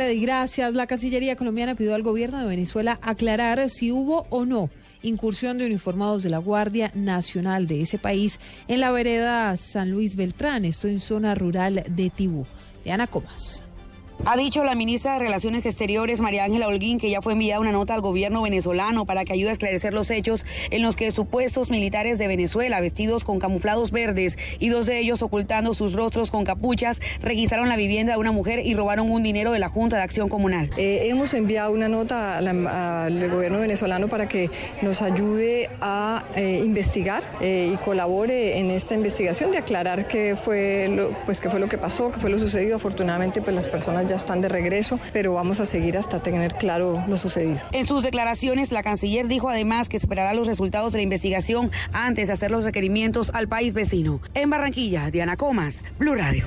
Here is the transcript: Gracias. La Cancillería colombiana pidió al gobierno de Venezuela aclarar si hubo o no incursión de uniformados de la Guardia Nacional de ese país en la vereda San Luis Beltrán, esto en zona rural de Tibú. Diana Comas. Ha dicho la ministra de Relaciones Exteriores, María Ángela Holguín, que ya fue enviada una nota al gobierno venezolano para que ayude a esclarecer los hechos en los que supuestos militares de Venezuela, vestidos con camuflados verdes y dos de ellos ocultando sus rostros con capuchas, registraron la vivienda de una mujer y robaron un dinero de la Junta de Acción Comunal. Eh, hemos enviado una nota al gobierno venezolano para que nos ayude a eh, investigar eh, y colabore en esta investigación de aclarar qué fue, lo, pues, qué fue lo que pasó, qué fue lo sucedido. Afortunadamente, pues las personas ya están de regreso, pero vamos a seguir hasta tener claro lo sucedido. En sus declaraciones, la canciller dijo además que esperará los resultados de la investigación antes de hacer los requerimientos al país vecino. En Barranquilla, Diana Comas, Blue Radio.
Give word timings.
Gracias. 0.00 0.72
La 0.74 0.86
Cancillería 0.86 1.36
colombiana 1.36 1.74
pidió 1.74 1.94
al 1.94 2.02
gobierno 2.02 2.38
de 2.38 2.46
Venezuela 2.46 2.98
aclarar 3.02 3.68
si 3.68 3.92
hubo 3.92 4.26
o 4.30 4.46
no 4.46 4.70
incursión 5.02 5.58
de 5.58 5.66
uniformados 5.66 6.22
de 6.22 6.30
la 6.30 6.38
Guardia 6.38 6.90
Nacional 6.94 7.66
de 7.66 7.82
ese 7.82 7.98
país 7.98 8.38
en 8.68 8.80
la 8.80 8.90
vereda 8.90 9.56
San 9.56 9.90
Luis 9.90 10.16
Beltrán, 10.16 10.64
esto 10.64 10.88
en 10.88 11.00
zona 11.00 11.34
rural 11.34 11.84
de 11.88 12.10
Tibú. 12.10 12.46
Diana 12.84 13.06
Comas. 13.06 13.62
Ha 14.26 14.36
dicho 14.36 14.62
la 14.64 14.74
ministra 14.74 15.14
de 15.14 15.20
Relaciones 15.20 15.64
Exteriores, 15.64 16.20
María 16.20 16.44
Ángela 16.44 16.68
Holguín, 16.68 16.98
que 16.98 17.08
ya 17.08 17.22
fue 17.22 17.32
enviada 17.32 17.58
una 17.58 17.72
nota 17.72 17.94
al 17.94 18.02
gobierno 18.02 18.42
venezolano 18.42 19.06
para 19.06 19.24
que 19.24 19.32
ayude 19.32 19.48
a 19.48 19.52
esclarecer 19.52 19.94
los 19.94 20.10
hechos 20.10 20.44
en 20.70 20.82
los 20.82 20.94
que 20.94 21.10
supuestos 21.10 21.70
militares 21.70 22.18
de 22.18 22.28
Venezuela, 22.28 22.82
vestidos 22.82 23.24
con 23.24 23.38
camuflados 23.38 23.90
verdes 23.90 24.36
y 24.58 24.68
dos 24.68 24.84
de 24.84 24.98
ellos 24.98 25.22
ocultando 25.22 25.72
sus 25.72 25.94
rostros 25.94 26.30
con 26.30 26.44
capuchas, 26.44 27.00
registraron 27.22 27.70
la 27.70 27.76
vivienda 27.76 28.12
de 28.12 28.18
una 28.18 28.30
mujer 28.30 28.60
y 28.64 28.74
robaron 28.74 29.10
un 29.10 29.22
dinero 29.22 29.52
de 29.52 29.58
la 29.58 29.70
Junta 29.70 29.96
de 29.96 30.02
Acción 30.02 30.28
Comunal. 30.28 30.70
Eh, 30.76 31.06
hemos 31.08 31.32
enviado 31.32 31.72
una 31.72 31.88
nota 31.88 32.36
al 32.36 33.30
gobierno 33.30 33.58
venezolano 33.58 34.08
para 34.08 34.28
que 34.28 34.50
nos 34.82 35.00
ayude 35.00 35.70
a 35.80 36.24
eh, 36.36 36.60
investigar 36.62 37.22
eh, 37.40 37.70
y 37.72 37.76
colabore 37.78 38.58
en 38.58 38.70
esta 38.70 38.94
investigación 38.94 39.50
de 39.50 39.58
aclarar 39.58 40.08
qué 40.08 40.36
fue, 40.36 40.88
lo, 40.94 41.10
pues, 41.24 41.40
qué 41.40 41.48
fue 41.48 41.58
lo 41.58 41.70
que 41.70 41.78
pasó, 41.78 42.12
qué 42.12 42.20
fue 42.20 42.28
lo 42.28 42.38
sucedido. 42.38 42.76
Afortunadamente, 42.76 43.40
pues 43.40 43.56
las 43.56 43.66
personas 43.66 44.09
ya 44.10 44.16
están 44.16 44.40
de 44.40 44.48
regreso, 44.48 44.98
pero 45.12 45.34
vamos 45.34 45.60
a 45.60 45.64
seguir 45.64 45.96
hasta 45.96 46.20
tener 46.20 46.54
claro 46.54 47.04
lo 47.06 47.16
sucedido. 47.16 47.60
En 47.72 47.86
sus 47.86 48.02
declaraciones, 48.02 48.72
la 48.72 48.82
canciller 48.82 49.28
dijo 49.28 49.48
además 49.48 49.88
que 49.88 49.96
esperará 49.96 50.34
los 50.34 50.46
resultados 50.46 50.92
de 50.92 50.98
la 50.98 51.02
investigación 51.04 51.70
antes 51.92 52.26
de 52.26 52.34
hacer 52.34 52.50
los 52.50 52.64
requerimientos 52.64 53.30
al 53.32 53.48
país 53.48 53.72
vecino. 53.72 54.20
En 54.34 54.50
Barranquilla, 54.50 55.10
Diana 55.10 55.36
Comas, 55.36 55.84
Blue 55.98 56.16
Radio. 56.16 56.44